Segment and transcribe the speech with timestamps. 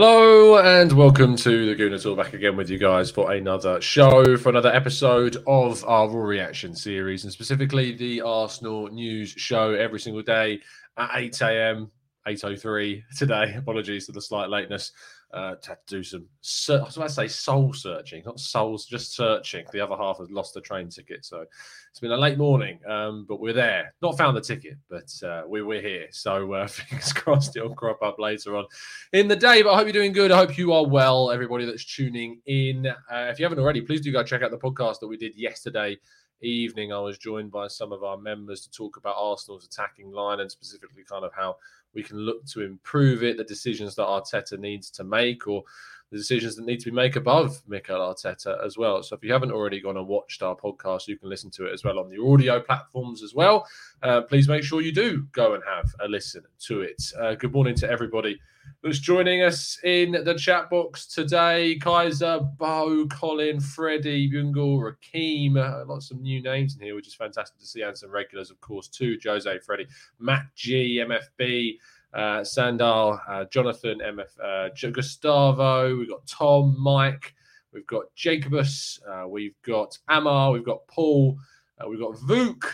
[0.00, 2.16] Hello and welcome to the Gooner Talk.
[2.18, 6.72] Back again with you guys for another show, for another episode of our Raw Reaction
[6.76, 10.60] series, and specifically the Arsenal news show every single day
[10.96, 11.90] at 8 a.m.
[12.28, 13.54] 8:03 today.
[13.58, 14.92] Apologies for the slight lateness.
[15.34, 18.86] Uh, to to do some, ser- I was about to say soul searching, not souls,
[18.86, 19.66] just searching.
[19.72, 21.44] The other half has lost the train ticket, so
[21.90, 23.92] it's been a late morning, um, but we're there.
[24.00, 26.06] Not found the ticket, but uh, we, we're here.
[26.12, 28.64] So uh, fingers crossed it'll crop up later on
[29.12, 29.60] in the day.
[29.60, 30.32] But I hope you're doing good.
[30.32, 32.86] I hope you are well, everybody that's tuning in.
[32.86, 35.36] Uh, if you haven't already, please do go check out the podcast that we did
[35.36, 35.98] yesterday
[36.42, 36.92] evening.
[36.92, 40.50] I was joined by some of our members to talk about Arsenal's attacking line and
[40.50, 41.56] specifically kind of how
[41.94, 45.62] we can look to improve it, the decisions that Arteta needs to make, or
[46.10, 49.02] the decisions that need to be made above Mikel Arteta as well.
[49.02, 51.72] So if you haven't already gone and watched our podcast, you can listen to it
[51.72, 53.66] as well on the audio platforms as well.
[54.02, 57.02] Uh, please make sure you do go and have a listen to it.
[57.18, 58.40] Uh, good morning to everybody
[58.82, 61.76] that's joining us in the chat box today.
[61.76, 67.14] Kaiser, Bo, Colin, Freddie, Bungle, Rakeem, uh, lots of new names in here, which is
[67.14, 69.18] fantastic to see, and some regulars, of course, too.
[69.24, 71.78] Jose, Freddie, Matt G, MFB,
[72.14, 77.34] uh, Sandal, uh, Jonathan, MF, uh, Gustavo, we've got Tom, Mike,
[77.72, 81.38] we've got Jacobus, uh, we've got Amar, we've got Paul,
[81.78, 82.64] uh, we've got Vuk,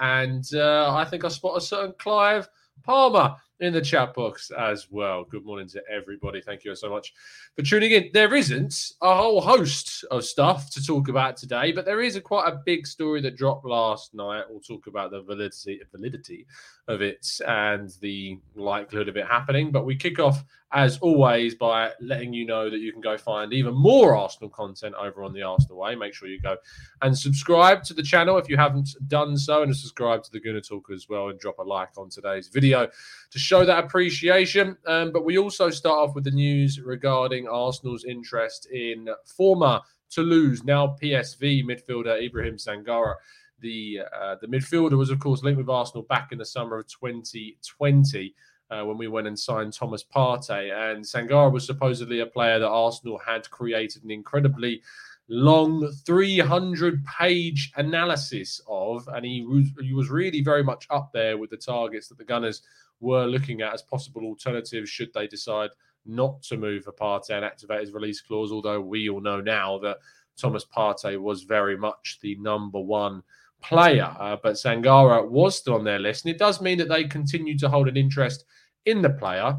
[0.00, 2.48] and I think I spot a certain Clive
[2.82, 5.24] Palmer in the chat box as well.
[5.24, 6.40] Good morning to everybody.
[6.40, 7.12] Thank you so much
[7.56, 8.10] for tuning in.
[8.12, 12.20] There isn't a whole host of stuff to talk about today, but there is a
[12.20, 14.44] quite a big story that dropped last night.
[14.48, 16.46] We'll talk about the validity validity
[16.86, 19.72] of it and the likelihood of it happening.
[19.72, 23.52] But we kick off as always by letting you know that you can go find
[23.52, 25.94] even more Arsenal content over on the Arsenal Way.
[25.94, 26.56] Make sure you go
[27.00, 30.66] and subscribe to the channel if you haven't done so, and subscribe to the Gooner
[30.66, 32.86] Talk as well, and drop a like on today's video
[33.30, 34.76] to show that appreciation.
[34.86, 40.64] Um, but we also start off with the news regarding Arsenal's interest in former Toulouse,
[40.64, 43.14] now PSV midfielder Ibrahim Sangare.
[43.60, 46.86] The uh, the midfielder was, of course, linked with Arsenal back in the summer of
[46.88, 48.34] 2020
[48.70, 50.70] uh, when we went and signed Thomas Partey.
[50.72, 54.82] And Sangare was supposedly a player that Arsenal had created an incredibly
[55.28, 61.36] long 300 page analysis of and he was, he was really very much up there
[61.36, 62.62] with the targets that the gunners
[63.00, 65.70] were looking at as possible alternatives should they decide
[66.06, 69.98] not to move Partey and activate his release clause although we all know now that
[70.36, 73.22] Thomas Partey was very much the number one
[73.62, 77.04] player uh, but Sangare was still on their list and it does mean that they
[77.04, 78.44] continue to hold an interest
[78.86, 79.58] in the player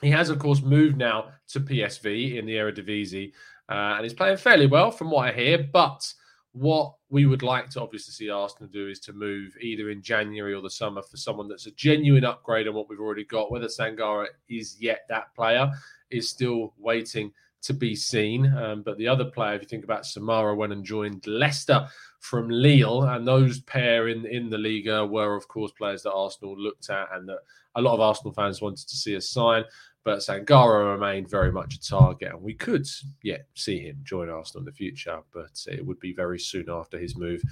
[0.00, 3.32] he has, of course, moved now to PSV in the Eredivisie,
[3.68, 5.68] uh, and he's playing fairly well from what I hear.
[5.72, 6.12] But
[6.52, 10.52] what we would like to obviously see Arsenal do is to move either in January
[10.52, 13.50] or the summer for someone that's a genuine upgrade on what we've already got.
[13.50, 15.70] Whether Sangare is yet that player
[16.10, 17.32] is still waiting
[17.62, 18.52] to be seen.
[18.54, 21.86] Um, but the other player, if you think about Soumaré, went and joined Leicester
[22.18, 26.58] from Lille, and those pair in in the Liga were, of course, players that Arsenal
[26.58, 27.38] looked at and that
[27.76, 29.64] a lot of Arsenal fans wanted to see us sign.
[30.02, 32.86] But Sangare remained very much a target, and we could
[33.22, 35.18] yet see him join Arsenal in the future.
[35.32, 37.42] But it would be very soon after his move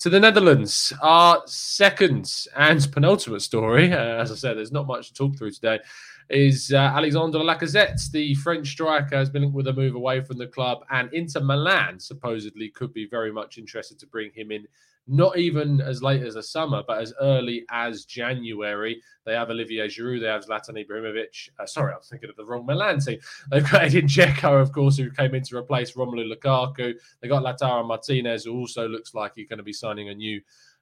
[0.00, 0.92] to the Netherlands.
[1.00, 5.52] Our second and penultimate story, uh, as I said, there's not much to talk through
[5.52, 5.80] today,
[6.30, 10.38] is uh, Alexandre Lacazette, the French striker, has been linked with a move away from
[10.38, 14.66] the club, and Inter Milan supposedly could be very much interested to bring him in.
[15.06, 19.02] Not even as late as the summer, but as early as January.
[19.26, 21.50] They have Olivier Giroud, they have Zlatan Ibrahimovic.
[21.58, 23.18] Uh, sorry, I was thinking of the wrong Milan team.
[23.50, 26.94] They've got Edin Dzeko, of course, who came in to replace Romelu Lukaku.
[27.20, 30.40] They got Lautaro Martinez, who also looks like he's going to be signing a new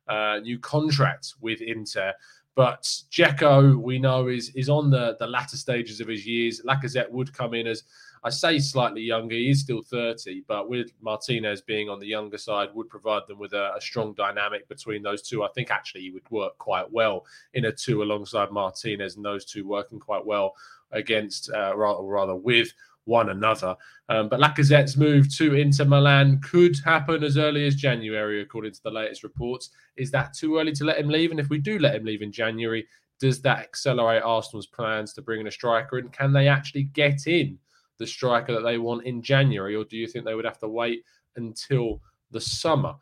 [0.09, 2.13] uh, new contract with Inter.
[2.55, 6.63] But Dzeko, we know, is is on the, the latter stages of his years.
[6.67, 7.85] Lacazette would come in as,
[8.25, 9.35] I say, slightly younger.
[9.35, 13.39] He is still 30, but with Martinez being on the younger side, would provide them
[13.39, 15.43] with a, a strong dynamic between those two.
[15.43, 19.45] I think actually he would work quite well in a two alongside Martinez, and those
[19.45, 20.55] two working quite well
[20.93, 22.73] against, uh, rather, rather with
[23.07, 23.77] one another.
[24.09, 28.83] Um, but Lacazette's move to Inter Milan could happen as early as January, according to
[28.85, 29.71] the latest reports.
[29.97, 31.33] Is that too early to let him leave?
[31.33, 32.87] And if we do let him leave in January,
[33.19, 35.99] does that accelerate Arsenal's plans to bring in a striker?
[35.99, 37.59] And can they actually get in
[38.03, 39.75] the striker that they want in January?
[39.75, 41.05] Or do you think they would have to wait
[41.37, 42.95] until the summer?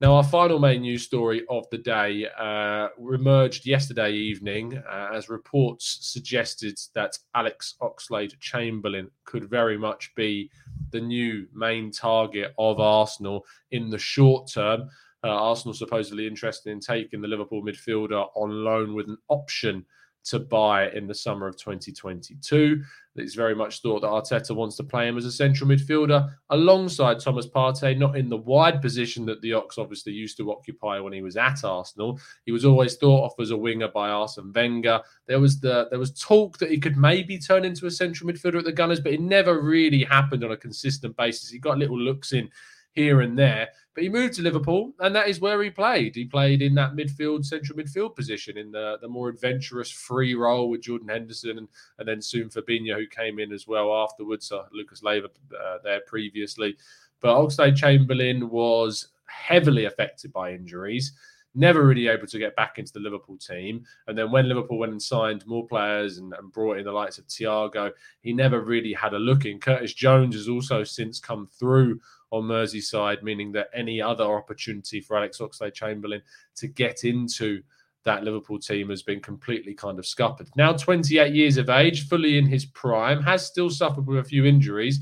[0.00, 5.28] Now, our final main news story of the day uh, emerged yesterday evening uh, as
[5.28, 10.50] reports suggested that Alex Oxlade Chamberlain could very much be
[10.92, 14.88] the new main target of Arsenal in the short term.
[15.24, 19.84] Uh, Arsenal supposedly interested in taking the Liverpool midfielder on loan with an option
[20.28, 22.82] to buy in the summer of 2022.
[23.18, 27.20] It's very much thought that Arteta wants to play him as a central midfielder alongside
[27.20, 31.12] Thomas Partey, not in the wide position that the Ox obviously used to occupy when
[31.12, 32.20] he was at Arsenal.
[32.46, 35.00] He was always thought of as a winger by Arsene Wenger.
[35.26, 38.58] There was the there was talk that he could maybe turn into a central midfielder
[38.58, 41.50] at the Gunners, but it never really happened on a consistent basis.
[41.50, 42.50] He got little looks in
[42.92, 43.68] here and there.
[43.98, 46.14] But he moved to Liverpool, and that is where he played.
[46.14, 50.70] He played in that midfield, central midfield position, in the, the more adventurous free role
[50.70, 51.68] with Jordan Henderson, and,
[51.98, 54.52] and then soon Fabinho, who came in as well afterwards.
[54.72, 56.76] Lucas Leiva uh, there previously.
[57.20, 61.12] But Oxlade Chamberlain was heavily affected by injuries
[61.54, 63.84] never really able to get back into the Liverpool team.
[64.06, 67.18] And then when Liverpool went and signed more players and, and, brought in the likes
[67.18, 67.90] of Thiago,
[68.20, 69.58] he never really had a look in.
[69.58, 72.00] Curtis Jones has also since come through
[72.30, 76.22] on Merseyside, meaning that any other opportunity for Alex Oxlade Chamberlain
[76.56, 77.62] to get into
[78.04, 80.48] that Liverpool team has been completely kind of scuppered.
[80.56, 84.44] Now 28 years of age, fully in his prime, has still suffered with a few
[84.44, 85.00] injuries.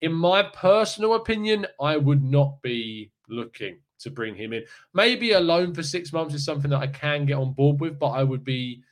[0.00, 4.64] In my personal opinion, I would not be looking to bring him in.
[4.94, 7.98] Maybe a loan for six months is something that I can get on board with,
[7.98, 8.82] but I would be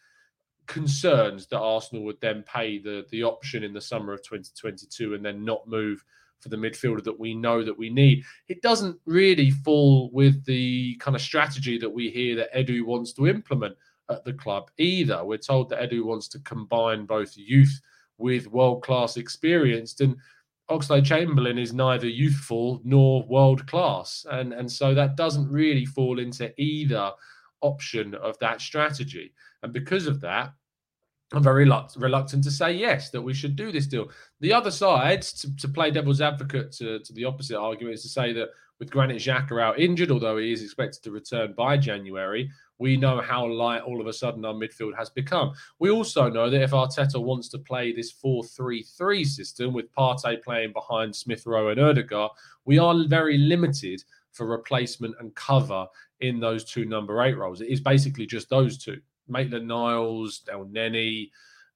[0.67, 5.25] concerned that Arsenal would then pay the the option in the summer of 2022 and
[5.25, 6.05] then not move
[6.40, 8.25] for the midfielder that we know that we need.
[8.49, 13.12] It doesn't really fall with the kind of strategy that we hear that Edu wants
[13.14, 13.76] to implement
[14.11, 15.25] at the club either.
[15.25, 17.81] We're told that Edu wants to combine both youth
[18.19, 19.99] with world class experience.
[20.00, 20.17] And
[20.69, 24.26] Oxley Chamberlain is neither youthful nor world class.
[24.31, 27.11] And, and so that doesn't really fall into either
[27.61, 29.32] option of that strategy.
[29.62, 30.52] And because of that,
[31.33, 34.11] I'm very reluctant to say yes that we should do this deal.
[34.41, 38.09] The other side, to, to play devil's advocate to, to the opposite argument, is to
[38.09, 38.49] say that
[38.79, 43.21] with Granit Xhaka out injured, although he is expected to return by January, we know
[43.21, 45.53] how light all of a sudden our midfield has become.
[45.81, 49.93] We also know that if Arteta wants to play this 4 3 3 system with
[49.93, 52.31] Partey playing behind Smith Rowe and Odegaard,
[52.65, 54.03] we are very limited
[54.33, 55.87] for replacement and cover
[56.21, 57.61] in those two number eight roles.
[57.61, 59.00] It is basically just those two.
[59.28, 61.30] Maitland Niles, Elneny,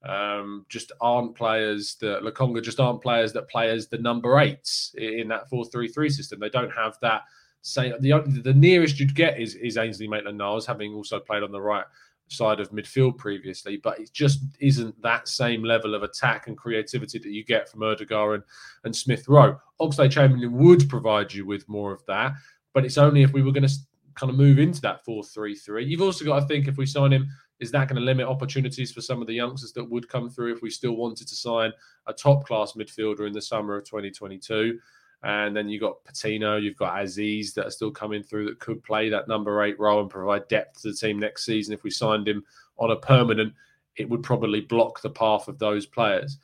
[0.04, 4.94] um, just aren't players that Lokonga just aren't players that play as the number eights
[4.98, 6.40] in that 4-3-3 system.
[6.40, 7.22] They don't have that
[7.64, 11.52] same the the nearest you'd get is is Ainsley Maitland Niles, having also played on
[11.52, 11.84] the right
[12.28, 17.18] side of midfield previously, but it just isn't that same level of attack and creativity
[17.18, 18.42] that you get from Odegaard and,
[18.84, 19.58] and Smith Rowe.
[19.78, 22.32] Oxley Chamberlain would provide you with more of that,
[22.72, 23.74] but it's only if we were going to
[24.14, 25.86] kind of move into that 4-3-3.
[25.86, 27.28] You've also got to think if we sign him,
[27.62, 30.52] is that going to limit opportunities for some of the youngsters that would come through
[30.52, 31.72] if we still wanted to sign
[32.08, 34.78] a top class midfielder in the summer of 2022?
[35.22, 38.82] And then you've got Patino, you've got Azeez that are still coming through that could
[38.82, 41.72] play that number eight role and provide depth to the team next season.
[41.72, 42.42] If we signed him
[42.78, 43.54] on a permanent,
[43.94, 46.38] it would probably block the path of those players.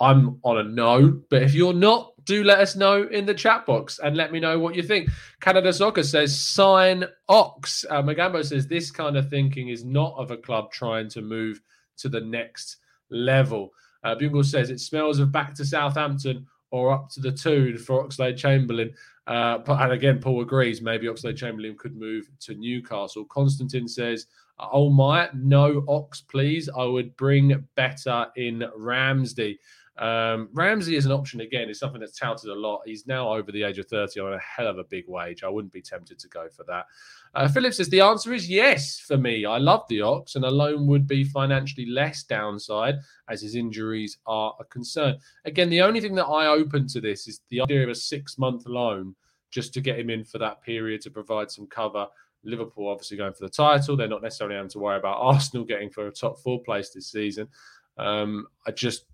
[0.00, 3.64] I'm on a no, but if you're not, do let us know in the chat
[3.64, 5.08] box and let me know what you think.
[5.40, 7.86] Canada Soccer says sign Ox.
[7.88, 11.62] Uh, Magambo says this kind of thinking is not of a club trying to move
[11.96, 12.76] to the next
[13.10, 13.72] level.
[14.04, 18.06] Uh, Bungle says it smells of back to Southampton or up to the two for
[18.06, 18.92] Oxlade Chamberlain.
[19.26, 20.82] Uh, and again, Paul agrees.
[20.82, 23.24] Maybe Oxlade Chamberlain could move to Newcastle.
[23.24, 24.26] Constantine says,
[24.58, 26.68] "Oh my, no Ox, please.
[26.68, 29.58] I would bring better in Ramsey."
[29.98, 31.68] Um, Ramsey is an option again.
[31.68, 32.82] It's something that's touted a lot.
[32.86, 35.42] He's now over the age of 30 on a hell of a big wage.
[35.42, 36.86] I wouldn't be tempted to go for that.
[37.34, 39.44] Uh, Philip says the answer is yes for me.
[39.44, 42.96] I love the Ox, and a loan would be financially less downside
[43.28, 45.18] as his injuries are a concern.
[45.44, 48.38] Again, the only thing that I open to this is the idea of a six
[48.38, 49.16] month loan
[49.50, 52.06] just to get him in for that period to provide some cover.
[52.44, 53.96] Liverpool obviously going for the title.
[53.96, 57.10] They're not necessarily having to worry about Arsenal getting for a top four place this
[57.10, 57.48] season.
[57.96, 59.06] Um, I just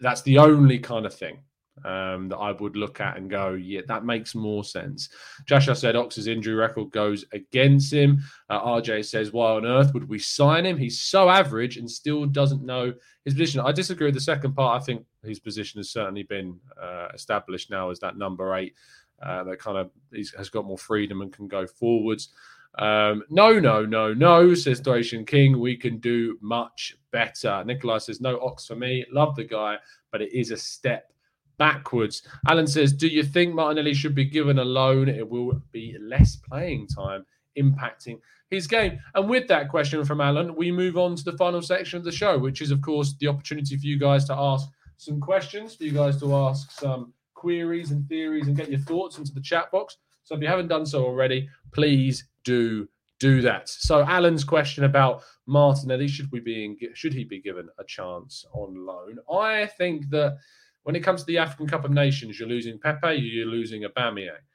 [0.00, 1.40] that's the only kind of thing
[1.84, 5.08] um, that I would look at and go, yeah, that makes more sense.
[5.46, 8.22] Joshua said Ox's injury record goes against him.
[8.48, 10.76] Uh, RJ says, why on earth would we sign him?
[10.76, 12.92] He's so average and still doesn't know
[13.24, 13.60] his position.
[13.60, 14.80] I disagree with the second part.
[14.80, 18.74] I think his position has certainly been uh, established now as that number eight
[19.22, 19.90] uh, that kind of
[20.36, 22.30] has got more freedom and can go forwards.
[22.78, 25.58] Um, no, no, no, no, says Thracian King.
[25.58, 27.64] We can do much better.
[27.64, 29.04] Nikolai says, no Ox for me.
[29.12, 29.76] Love the guy,
[30.12, 31.12] but it is a step
[31.58, 32.22] backwards.
[32.48, 35.08] Alan says, do you think Martinelli should be given a loan?
[35.08, 37.26] It will be less playing time
[37.58, 38.98] impacting his game.
[39.14, 42.12] And with that question from Alan, we move on to the final section of the
[42.12, 45.84] show, which is, of course, the opportunity for you guys to ask some questions, for
[45.84, 49.70] you guys to ask some queries and theories and get your thoughts into the chat
[49.70, 49.96] box.
[50.30, 53.68] So if you haven't done so already, please do do that.
[53.68, 58.44] So Alan's question about Martinelli should we be in, should he be given a chance
[58.52, 59.18] on loan?
[59.28, 60.38] I think that
[60.84, 64.46] when it comes to the African Cup of Nations, you're losing Pepe, you're losing Aubameyang,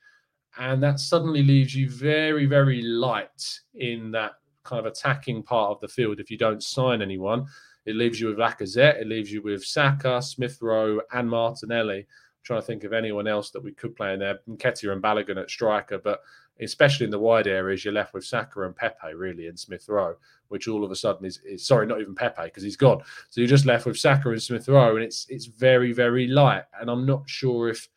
[0.57, 5.81] and that suddenly leaves you very very light in that kind of attacking part of
[5.81, 6.21] the field.
[6.21, 7.47] If you don't sign anyone,
[7.85, 12.07] it leaves you with Lacazette, it leaves you with Saka, Smith Rowe, and Martinelli
[12.45, 14.39] trying to think of anyone else that we could play in there.
[14.47, 16.21] Nketiah and Balogun at striker, but
[16.61, 20.15] especially in the wide areas, you're left with Saka and Pepe really in Smith Rowe,
[20.47, 23.01] which all of a sudden is, is sorry, not even Pepe because he's gone.
[23.29, 26.63] So you're just left with Saka and Smith Rowe, and it's it's very very light.
[26.79, 27.89] And I'm not sure if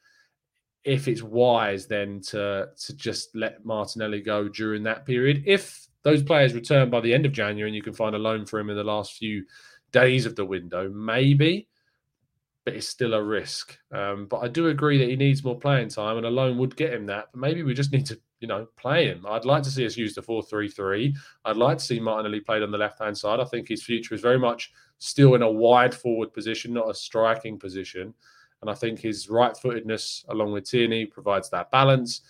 [0.82, 5.44] if it's wise then to to just let Martinelli go during that period.
[5.46, 8.46] If those players return by the end of January and you can find a loan
[8.46, 9.44] for him in the last few
[9.92, 11.68] days of the window, maybe
[12.68, 13.78] but it's still a risk.
[13.92, 16.76] Um, but I do agree that he needs more playing time, and a loan would
[16.76, 17.28] get him that.
[17.32, 19.24] But maybe we just need to, you know, play him.
[19.26, 21.16] I'd like to see us use the four-three-three.
[21.46, 23.40] I'd like to see Martinelli played on the left-hand side.
[23.40, 26.94] I think his future is very much still in a wide forward position, not a
[26.94, 28.12] striking position.
[28.60, 32.20] And I think his right-footedness, along with Tierney, provides that balance.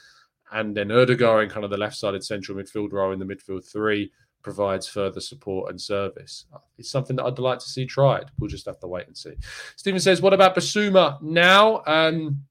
[0.52, 4.12] And then Erdogan in kind of the left-sided central midfield role in the midfield three
[4.49, 6.47] provides further support and service.
[6.78, 8.31] It's something that I'd like to see tried.
[8.38, 9.35] We'll just have to wait and see.
[9.76, 11.83] Stephen says, What about Bissouma now?
[11.87, 12.45] Um,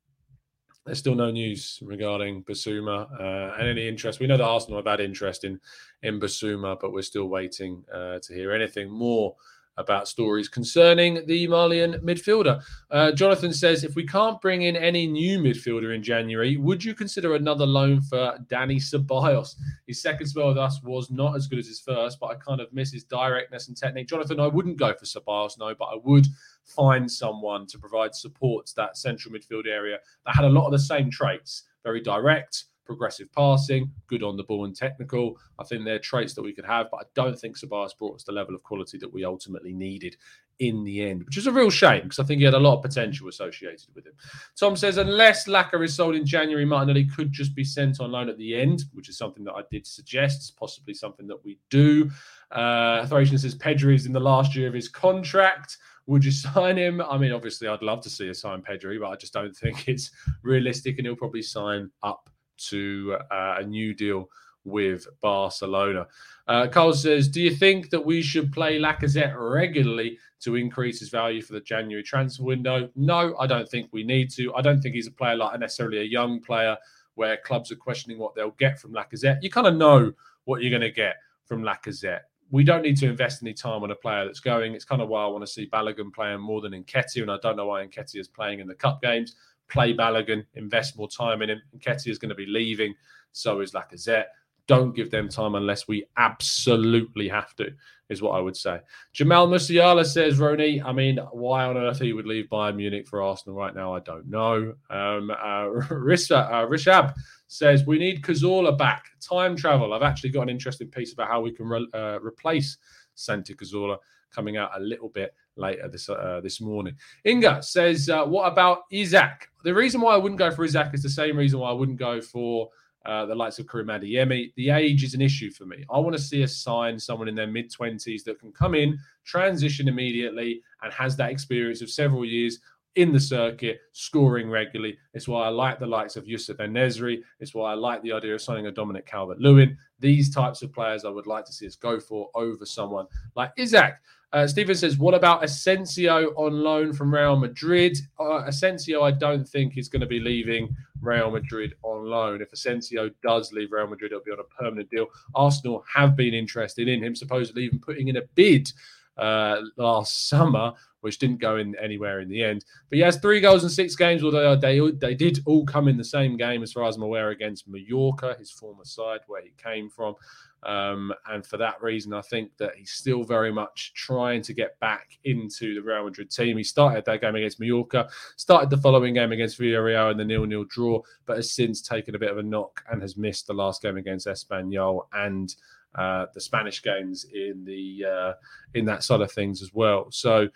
[0.86, 4.20] there's still no news regarding Bissouma uh, and any interest.
[4.20, 5.60] We know that Arsenal have had interest in
[6.04, 9.36] in Bissouma, but we're still waiting uh, to hear anything more
[9.78, 12.64] about stories concerning the Malian midfielder.
[12.90, 16.94] Uh, Jonathan says, if we can't bring in any new midfielder in January, would you
[16.94, 19.56] consider another loan for Danny Ceballos?
[19.86, 22.62] His second spell with us was not as good as his first, but I kind
[22.62, 24.08] of miss his directness and technique.
[24.08, 26.28] Jonathan, I wouldn't go for Ceballos, no, but I would
[26.64, 30.72] find someone to provide support to that central midfield area that had a lot of
[30.72, 35.38] the same traits, very direct, progressive passing, good on the ball and technical.
[35.60, 38.24] I think they're traits that we could have, but I don't think Ceballos brought us
[38.24, 40.16] the level of quality that we ultimately needed
[40.60, 42.78] in the end, which is a real shame because I think he had a lot
[42.78, 44.14] of potential associated with him.
[44.60, 48.30] Tom says, unless Laka is sold in January, Martinelli could just be sent on loan
[48.30, 50.38] at the end, which is something that I did suggest.
[50.38, 52.10] It's possibly something that we do.
[52.52, 55.78] Uh, Thracian says, Pedri is in the last year of his contract.
[56.08, 57.02] Would you sign him?
[57.02, 59.88] I mean, obviously, I'd love to see a sign Pedri, but I just don't think
[59.88, 64.30] it's realistic, and he'll probably sign up to uh, a new deal
[64.68, 66.08] with Barcelona.
[66.48, 71.10] Uh, Carl says, Do you think that we should play Lacazette regularly to increase his
[71.10, 72.90] value for the January transfer window?
[72.96, 74.54] No, I don't think we need to.
[74.56, 76.78] I don't think he's a player like necessarily a young player
[77.16, 79.40] where clubs are questioning what they'll get from Lacazette.
[79.42, 80.14] You kind of know
[80.46, 82.22] what you're going to get from Lacazette.
[82.52, 84.74] We don't need to invest any time on a player that's going.
[84.74, 87.38] It's kind of why I want to see Balogun playing more than Nketiah, and I
[87.42, 89.36] don't know why Nketiah is playing in the cup games
[89.68, 91.62] play Balogun, invest more time in him.
[91.78, 92.94] Nketiah is going to be leaving,
[93.32, 94.26] so is Lacazette.
[94.68, 97.70] Don't give them time unless we absolutely have to,
[98.10, 98.82] is what I would say.
[99.14, 103.22] Jamal Musiala says, Roni, I mean, why on earth he would leave Bayern Munich for
[103.22, 104.74] Arsenal right now, I don't know.
[104.90, 107.14] Um, uh, Risa, uh, Rishab
[107.48, 109.06] says, we need Cazorla back.
[109.22, 109.94] Time travel.
[109.94, 112.78] I've actually got an interesting piece about how we can re- uh, replace
[113.16, 113.98] Santi Cazorla
[114.38, 116.96] coming out a little bit later this uh, this morning.
[117.26, 119.50] Inga says, uh, "What about Isak?
[119.64, 122.00] The reason why I wouldn't go for Isak is the same reason why I wouldn't
[122.00, 122.70] go for."
[123.06, 124.54] Uh, the likes of Karim Adeyemi.
[124.58, 125.86] The age is an issue for me.
[125.90, 129.00] I want to see us sign someone in their mid 20s that can come in,
[129.24, 132.60] transition immediately, and has that experience of several years
[132.98, 134.98] in the circuit, scoring regularly.
[135.14, 137.22] It's why I like the likes of Yusuf En-Nesyri.
[137.40, 139.78] It's why I like the idea of signing a Dominic Calvert-Lewin.
[140.00, 143.52] These types of players I would like to see us go for over someone like
[143.56, 144.02] Isak.
[144.34, 147.98] Uh, Stephen says, what about Asensio on loan from Real Madrid?
[148.20, 152.42] Uh, Asensio, I don't think is going to be leaving Real Madrid on loan.
[152.42, 155.08] If Asensio does leave Real Madrid, it'll be on a permanent deal.
[155.34, 158.72] Arsenal have been interested in him, supposedly even putting in a bid
[159.18, 162.66] uh, last summer, which didn't go in anywhere in the end.
[162.90, 165.98] But he has three goals in six games, although they they did all come in
[165.98, 169.54] the same game, as far as I'm aware, against Mallorca, his former side where he
[169.58, 170.16] came from.
[170.64, 174.80] Um, and for that reason, I think that he's still very much trying to get
[174.80, 176.58] back into the Real Madrid team.
[176.58, 180.66] He started that game against Mallorca, started the following game against Villarreal in the nil-nil
[180.68, 183.82] draw, but has since taken a bit of a knock and has missed the last
[183.82, 185.56] game against Espanyol and
[185.96, 188.34] uh, the Spanish games in the uh,
[188.74, 190.08] in that side of things as well.
[190.12, 190.48] So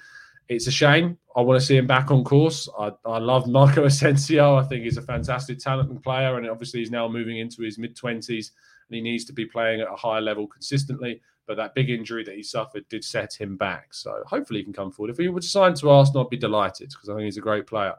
[0.50, 1.18] it's a shame.
[1.36, 2.68] I want to see him back on course.
[2.78, 4.56] I, I love Marco Asensio.
[4.56, 7.78] I think he's a fantastic talent and player, and obviously he's now moving into his
[7.78, 8.52] mid twenties,
[8.92, 11.22] and he needs to be playing at a higher level consistently.
[11.48, 13.94] But that big injury that he suffered did set him back.
[13.94, 15.12] So hopefully he can come forward.
[15.12, 17.68] If he would sign to Arsenal, I'd be delighted because I think he's a great
[17.68, 17.96] player.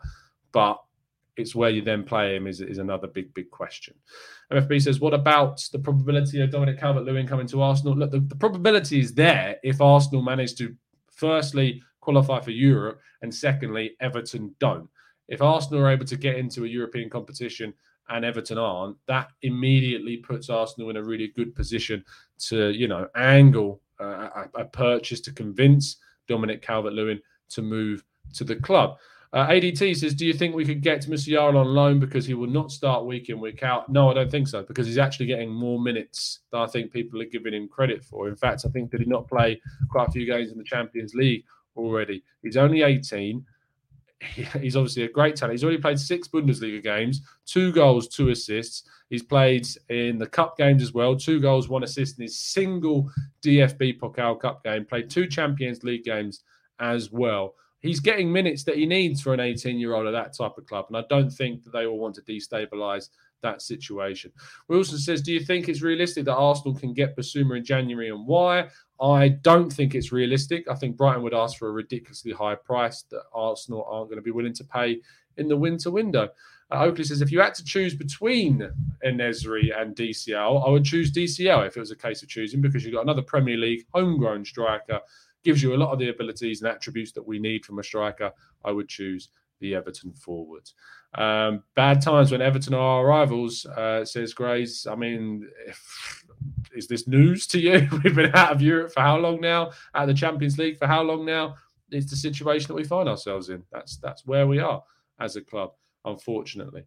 [0.53, 0.81] But
[1.37, 3.95] it's where you then play him is, is another big, big question.
[4.53, 7.97] MFB says, what about the probability of Dominic Calvert-Lewin coming to Arsenal?
[7.97, 10.77] Look, the, the probability is there if Arsenal manage to,
[11.11, 14.89] firstly, qualify for Europe, and secondly, Everton don't.
[15.29, 17.73] If Arsenal are able to get into a European competition
[18.09, 22.05] and Everton aren't, that immediately puts Arsenal in a really good position
[22.39, 25.97] to, you know, angle a, a purchase to convince
[26.29, 28.05] Dominic Calvert-Lewin to move
[28.35, 28.99] to the club.
[29.35, 32.49] Uh, ADT says, Do you think we could get Musiala on loan because he will
[32.49, 33.89] not start week in, week out?
[33.89, 37.23] No, I don't think so, because he's actually getting more minutes than I think people
[37.23, 38.29] are giving him credit for.
[38.29, 41.15] In fact, I think did he not play quite a few games in the Champions
[41.15, 41.45] League
[41.77, 42.23] already?
[42.43, 43.45] He's only 18.
[44.61, 45.55] He's obviously a great talent.
[45.55, 48.85] He's already played six Bundesliga games, two goals, two assists.
[49.11, 53.11] He's played in the cup games as well, two goals, one assist in his single
[53.43, 56.45] DFB Pokal Cup game, played two Champions League games
[56.79, 60.37] as well he's getting minutes that he needs for an 18 year old at that
[60.37, 60.87] type of club.
[60.89, 63.11] And I don't think that they will want to destabilize
[63.43, 64.33] that situation.
[64.69, 68.27] Wilson says, Do you think it's realistic that Arsenal can get Bissouma in January and
[68.27, 68.69] why?
[69.01, 70.69] I don't think it's realistic.
[70.71, 74.23] I think Brighton would ask for a ridiculously high price that Arsenal aren't going to
[74.23, 75.01] be willing to pay
[75.37, 76.29] in the winter window.
[76.71, 78.63] Uh, Oakley says, if you had to choose between
[79.05, 82.85] En-Nesyri and DCL, I would choose DCL if it was a case of choosing because
[82.85, 85.01] you've got another Premier League homegrown striker
[85.43, 88.33] gives you a lot of the abilities and attributes that we need from a striker,
[88.65, 89.29] I would choose
[89.61, 90.71] the Everton forward.
[91.15, 94.87] Um, bad times when Everton are our rivals, uh, says Grace.
[94.87, 96.25] I mean, if,
[96.75, 97.89] is this news to you?
[98.05, 99.73] We've been out of Europe for how long now?
[99.95, 101.57] Out of the Champions League for how long now?
[101.91, 103.63] It's the situation that we find ourselves in.
[103.71, 104.83] That's that's where we are
[105.21, 105.73] as a club,
[106.05, 106.85] unfortunately.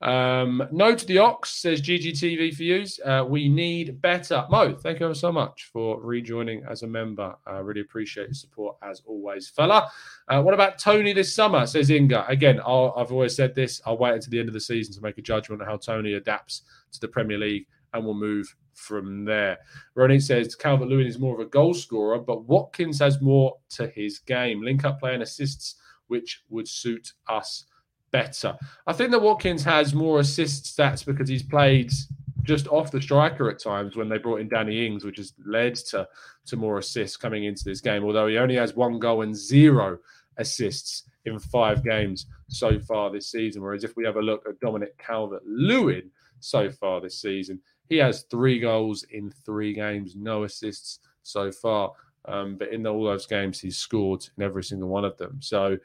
[0.00, 2.84] Um, no to the Ox says GGTV for you.
[3.04, 4.46] Uh, we need better.
[4.48, 7.34] Mo, thank you so much for rejoining as a member.
[7.46, 9.90] I really appreciate your support as always, fella.
[10.28, 11.66] Uh, what about Toney this summer?
[11.66, 12.26] Says Inga.
[12.28, 13.80] Again, i have always said this.
[13.86, 16.14] I'll wait until the end of the season to make a judgment on how Toney
[16.14, 19.58] adapts to the Premier League and we'll move from there.
[19.94, 23.88] Ronnie says Calvert Lewin is more of a goal scorer, but Watkins has more to
[23.88, 24.62] his game.
[24.62, 27.64] Link up play and assists, which would suit us
[28.10, 28.56] better.
[28.86, 31.92] I think that Watkins has more assist stats because he's played
[32.42, 35.74] just off the striker at times when they brought in Danny Ings, which has led
[35.74, 36.08] to,
[36.46, 39.98] to more assists coming into this game, although he only has one goal and zero
[40.38, 43.62] assists in five games so far this season.
[43.62, 47.96] Whereas if we have a look at Dominic Calvert Lewin so far this season, he
[47.96, 51.92] has three goals in three games, no assists so far.
[52.24, 55.38] Um, but in all those games, he's scored in every single one of them.
[55.40, 55.78] So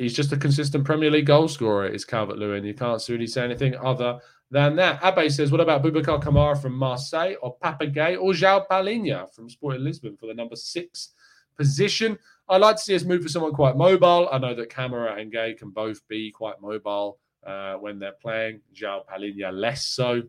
[0.00, 2.64] he's just a consistent Premier League goal scorer, is Calvert Lewin.
[2.64, 4.18] You can't really say anything other
[4.50, 5.02] than that.
[5.04, 9.50] Abe says, What about Boubacar Kamara from Marseille or Papa Gueye or João Palhinha from
[9.50, 11.12] Sporting Lisbon for the number six
[11.56, 12.18] position?
[12.48, 14.28] I'd like to see us move for someone quite mobile.
[14.32, 18.60] I know that Kamara and Gueye can both be quite mobile uh, when they're playing.
[18.74, 20.22] João Palhinha less so.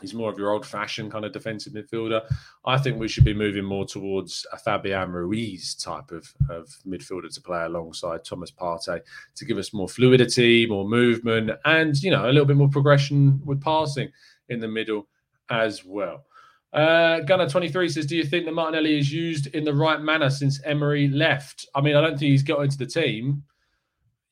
[0.00, 2.20] He's more of your old fashioned kind of defensive midfielder.
[2.66, 7.32] I think we should be moving more towards a Fabian Ruiz type of, of midfielder
[7.32, 9.00] to play alongside Thomas Partey
[9.34, 13.40] to give us more fluidity, more movement, and, you know, a little bit more progression
[13.44, 14.10] with passing
[14.50, 15.08] in the middle
[15.48, 16.26] as well.
[16.74, 20.60] Uh, Gunner23 says, Do you think that Martinelli is used in the right manner since
[20.64, 21.66] Emery left?
[21.74, 23.42] I mean, I don't think he's got into the team.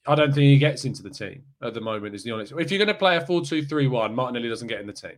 [0.06, 2.52] I don't think he gets into the team at the moment, is the honest.
[2.58, 4.92] If you're going to play a 4 2 3 1, Martinelli doesn't get in the
[4.92, 5.16] team.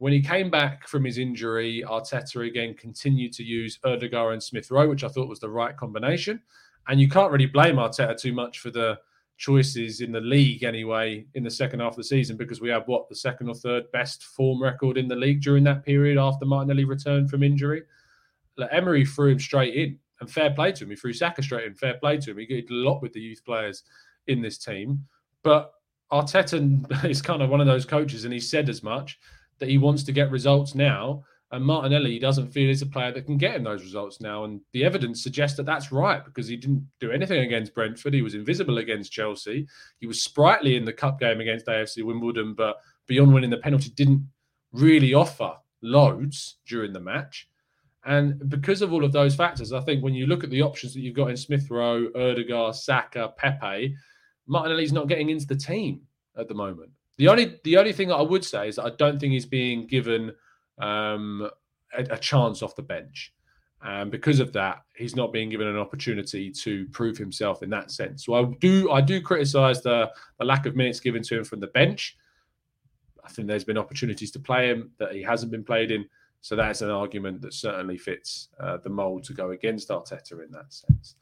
[0.00, 4.70] When he came back from his injury, Arteta again continued to use Ødegaard and Smith
[4.70, 6.40] Rowe, which I thought was the right combination.
[6.88, 8.98] And you can't really blame Arteta too much for the
[9.36, 12.88] choices in the league anyway in the second half of the season because we have
[12.88, 16.46] what the second or third best form record in the league during that period after
[16.46, 17.82] Martinelli returned from injury.
[18.56, 20.90] Like Emery threw him straight in, and fair play to him.
[20.90, 22.38] He threw Saka straight in, fair play to him.
[22.38, 23.82] He did a lot with the youth players
[24.28, 25.04] in this team,
[25.42, 25.74] but
[26.10, 29.18] Arteta is kind of one of those coaches, and he said as much
[29.60, 31.24] that he wants to get results now.
[31.52, 34.44] And Martinelli doesn't feel he's a player that can get him those results now.
[34.44, 38.14] And the evidence suggests that that's right because he didn't do anything against Brentford.
[38.14, 39.66] He was invisible against Chelsea.
[39.98, 43.90] He was sprightly in the cup game against AFC Wimbledon, but beyond winning the penalty,
[43.90, 44.24] didn't
[44.72, 47.48] really offer loads during the match.
[48.04, 50.94] And because of all of those factors, I think when you look at the options
[50.94, 53.94] that you've got in Smith Rowe, Ødegaard, Saka, Pepe,
[54.46, 56.00] Martinelli's not getting into the team
[56.38, 56.90] at the moment.
[57.20, 59.46] The only the only thing that I would say is that I don't think he's
[59.46, 60.32] being given–
[60.80, 61.48] um,
[61.96, 63.32] a, a, chance off the bench.
[63.82, 67.90] And because of that, he's not being given an opportunity to prove himself in that
[67.90, 68.26] sense.
[68.26, 71.60] So I do I do criticise the, the lack of minutes given to him from
[71.60, 72.16] the bench.
[73.24, 76.04] I think there's been opportunities to play him that he hasn't been played in.
[76.42, 80.50] So that's an argument that certainly fits uh, the mould to go against Arteta in
[80.52, 81.16] that sense.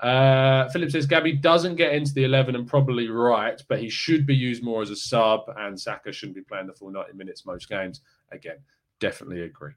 [0.00, 4.26] Uh, Philip says Gabby doesn't get into the 11 and probably right, but he should
[4.26, 7.44] be used more as a sub, and Saka shouldn't be playing the full 90 minutes
[7.44, 8.00] most games.
[8.32, 8.56] Again,
[8.98, 9.72] definitely agree.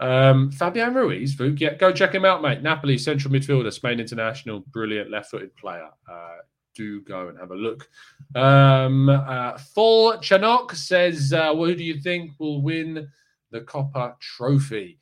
[0.00, 2.62] Um, Fabian Ruiz, Vuk, yeah, go check him out, mate.
[2.62, 5.90] Napoli central midfielder, Spain international, brilliant left-footed player.
[6.10, 6.38] Uh,
[6.74, 7.88] do go and have a look.
[8.34, 13.08] Um, uh, Full Chanok says, uh, well, "Who do you think will win
[13.50, 14.98] the Kopa Trophy?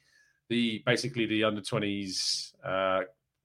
[0.49, 3.01] The basically the under twenties uh,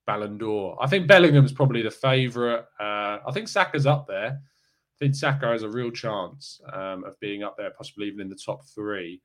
[0.05, 0.77] Ballon d'Or.
[0.81, 2.63] I think Bellingham's probably the favourite.
[2.79, 4.39] Uh, I think Saka's up there.
[4.39, 8.29] I think Saka has a real chance um, of being up there, possibly even in
[8.29, 9.21] the top three.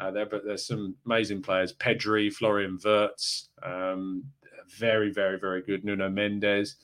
[0.00, 4.24] Uh, there, but there's some amazing players: Pedri, Florian Wirtz, um,
[4.78, 5.84] very, very, very good.
[5.84, 6.76] Nuno Mendes,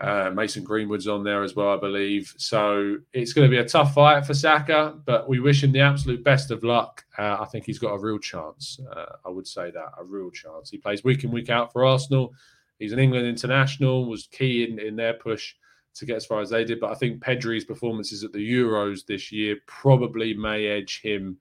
[0.00, 2.32] uh, Mason Greenwood's on there as well, I believe.
[2.36, 5.80] So it's going to be a tough fight for Saka, but we wish him the
[5.80, 7.04] absolute best of luck.
[7.18, 8.78] Uh, I think he's got a real chance.
[8.92, 10.70] Uh, I would say that a real chance.
[10.70, 12.32] He plays week in week out for Arsenal.
[12.78, 14.08] He's an England international.
[14.08, 15.54] Was key in, in their push
[15.94, 16.78] to get as far as they did.
[16.78, 21.38] But I think Pedri's performances at the Euros this year probably may edge him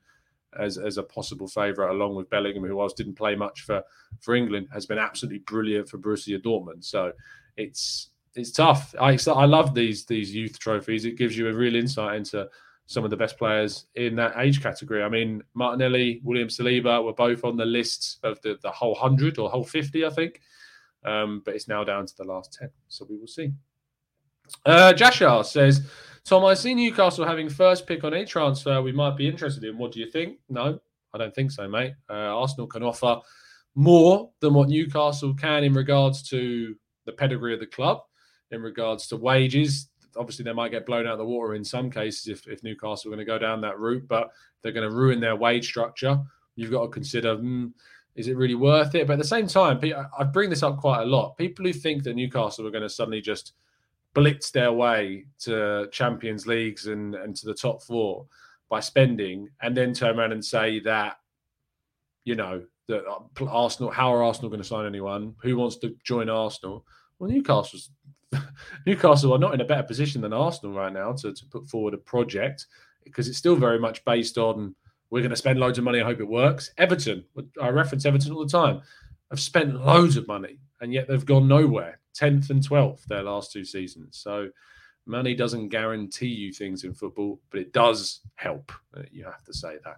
[0.58, 3.84] as, as a possible favourite, along with Bellingham, who else didn't play much for,
[4.20, 6.84] for England, has been absolutely brilliant for Borussia Dortmund.
[6.84, 7.12] So
[7.56, 8.94] it's it's tough.
[9.00, 11.06] I I love these these youth trophies.
[11.06, 12.48] It gives you a real insight into
[12.86, 15.04] some of the best players in that age category.
[15.04, 19.38] I mean, Martinelli, William Saliba were both on the list of the, the whole 100
[19.38, 20.40] or whole 50, I think.
[21.04, 22.70] Um, but it's now down to the last 10.
[22.88, 23.52] So we will see.
[24.66, 25.86] Uh, Jashar says,
[26.24, 29.78] Tom, I see Newcastle having first pick on a transfer we might be interested in.
[29.78, 30.40] What do you think?
[30.48, 30.80] No,
[31.14, 31.94] I don't think so, mate.
[32.10, 33.20] Uh, Arsenal can offer
[33.76, 38.02] more than what Newcastle can in regards to the pedigree of the club,
[38.52, 39.90] in regards to wages.
[40.16, 43.10] Obviously, they might get blown out of the water in some cases if, if Newcastle
[43.10, 44.32] are going to go down that route, but
[44.62, 46.20] they're going to ruin their wage structure.
[46.56, 47.72] You've got to consider mm,
[48.18, 49.06] is it really worth it?
[49.06, 49.80] But at the same time,
[50.18, 51.38] I bring this up quite a lot.
[51.38, 53.54] People who think that Newcastle are going to suddenly just
[54.16, 58.26] blitz their way to Champions Leagues and, and to the top four
[58.70, 61.18] by spending, and then turn around and say that,
[62.26, 65.36] you know, that uh, Arsenal, how are Arsenal going to sign anyone?
[65.44, 66.86] Who wants to join Arsenal?
[67.20, 67.92] Well, Newcastle's
[68.86, 71.94] Newcastle are not in a better position than Arsenal right now to, to put forward
[71.94, 72.68] a project
[73.04, 74.76] because it's still very much based on
[75.10, 76.02] we're going to spend loads of money.
[76.02, 76.72] I hope it works.
[76.78, 77.24] Everton,
[77.62, 78.82] I reference Everton all the time,
[79.30, 82.00] have spent loads of money and yet they've gone nowhere.
[82.20, 84.18] 10th and 12th their last two seasons.
[84.18, 84.50] So
[85.08, 88.72] money doesn't guarantee you things in football, but it does help.
[88.96, 89.98] Uh, you have to say that.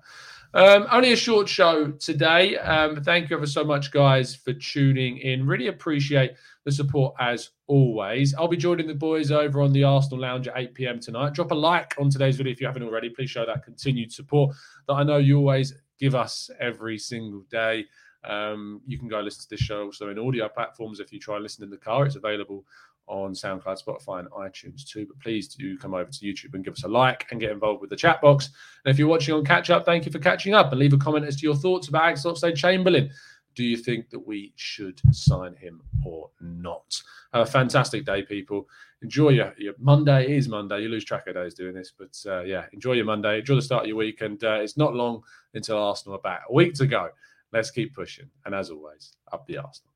[0.54, 2.58] Um, only a short show today.
[2.58, 5.46] Um, thank you ever so much, guys, for tuning in.
[5.46, 6.34] Really appreciate
[6.70, 8.36] the support as always.
[8.36, 11.00] I'll be joining the boys over on the Arsenal Lounge at 8 p.m.
[11.00, 11.34] tonight.
[11.34, 13.10] Drop a like on today's video if you haven't already.
[13.10, 14.56] Please show that continued support
[14.88, 17.86] that I know you always give us every single day.
[18.24, 21.00] Um, you can go listen to this show also in audio platforms.
[21.00, 22.66] If you try and listen in the car, it's available
[23.08, 25.08] on SoundCloud, Spotify, and iTunes too.
[25.08, 27.82] But please do come over to YouTube and give us a like and get involved
[27.82, 28.52] with the chat box.
[28.86, 30.98] And if you're watching on catch up, thank you for catching up and leave a
[30.98, 33.10] comment as to your thoughts about Oxlade Chamberlain
[33.56, 37.02] Do you think that we should sign him or not?
[37.34, 38.68] Have a fantastic day, people.
[39.02, 40.26] Enjoy your, your Monday.
[40.26, 40.82] It is Monday.
[40.82, 43.40] You lose track of days doing this, but uh, yeah, enjoy your Monday.
[43.40, 44.22] Enjoy the start of your week.
[44.22, 46.44] And uh, it's not long until Arsenal are back.
[46.50, 47.10] A week to go.
[47.52, 48.30] Let's keep pushing.
[48.46, 49.90] And as always, up the Arsenal.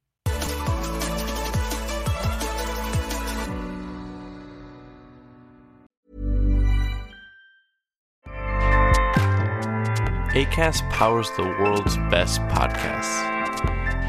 [10.33, 13.32] ACAST powers the world's best podcasts.